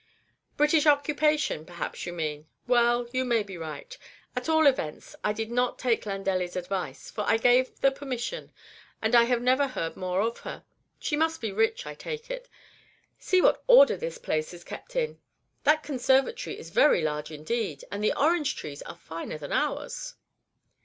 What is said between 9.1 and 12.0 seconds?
I have never heard more of her. She must be rich, I